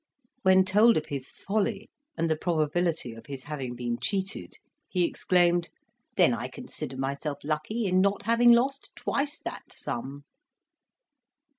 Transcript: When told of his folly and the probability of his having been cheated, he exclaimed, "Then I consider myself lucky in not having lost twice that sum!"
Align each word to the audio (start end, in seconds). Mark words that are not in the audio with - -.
When 0.41 0.65
told 0.65 0.97
of 0.97 1.05
his 1.05 1.29
folly 1.29 1.91
and 2.17 2.27
the 2.27 2.35
probability 2.35 3.13
of 3.13 3.27
his 3.27 3.43
having 3.43 3.75
been 3.75 3.99
cheated, 3.99 4.55
he 4.89 5.03
exclaimed, 5.05 5.69
"Then 6.17 6.33
I 6.33 6.47
consider 6.47 6.97
myself 6.97 7.37
lucky 7.43 7.85
in 7.85 8.01
not 8.01 8.23
having 8.23 8.51
lost 8.51 8.93
twice 8.95 9.37
that 9.45 9.71
sum!" 9.71 10.23